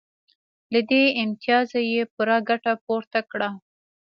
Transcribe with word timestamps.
له 0.73 0.79
دې 0.89 1.03
امتیازه 1.23 1.79
یې 1.91 2.01
پوره 2.13 2.37
ګټه 2.49 2.73
پورته 2.85 3.19
کړه 3.31 3.49